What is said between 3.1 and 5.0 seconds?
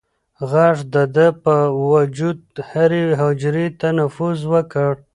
حجرې ته نفوذ وکړ.